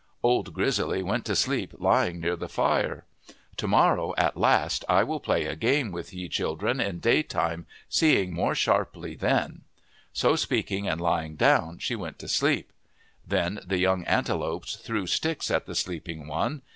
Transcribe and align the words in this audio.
Old 0.23 0.51
Grizzly 0.55 1.03
went 1.03 1.25
to 1.25 1.35
sleep 1.35 1.75
lying 1.77 2.19
near 2.19 2.35
the 2.35 2.49
fire." 2.49 3.05
To 3.57 3.67
morrow 3.67 4.15
at 4.17 4.35
last 4.35 4.83
I 4.89 5.03
will 5.03 5.19
play 5.19 5.45
a 5.45 5.55
game 5.55 5.91
with 5.91 6.11
ye 6.11 6.27
children 6.27 6.79
in 6.79 6.97
daytime, 6.97 7.67
seeing 7.87 8.33
more 8.33 8.55
sharply 8.55 9.13
then." 9.13 9.61
So 10.11 10.35
speaking 10.35 10.87
and 10.87 10.99
lying 10.99 11.35
down 11.35 11.77
she 11.77 11.95
went 11.95 12.17
to 12.17 12.27
sleep. 12.27 12.73
Then 13.27 13.59
the 13.63 13.77
young 13.77 14.03
antelopes 14.05 14.75
threw 14.75 15.05
sticks 15.05 15.51
at 15.51 15.67
the 15.67 15.75
sleeping 15.75 16.25
one. 16.25 16.63